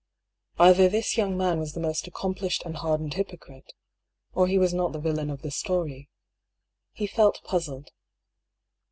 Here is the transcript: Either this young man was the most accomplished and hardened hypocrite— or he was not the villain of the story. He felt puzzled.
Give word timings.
Either 0.57 0.89
this 0.89 1.15
young 1.15 1.37
man 1.37 1.59
was 1.59 1.73
the 1.73 1.79
most 1.79 2.07
accomplished 2.07 2.63
and 2.65 2.77
hardened 2.77 3.13
hypocrite— 3.13 3.73
or 4.33 4.47
he 4.47 4.57
was 4.57 4.73
not 4.73 4.93
the 4.93 4.99
villain 4.99 5.29
of 5.29 5.43
the 5.43 5.51
story. 5.51 6.09
He 6.91 7.05
felt 7.05 7.39
puzzled. 7.43 7.91